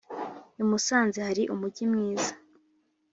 [0.63, 2.33] imusanze hari umugi mwiza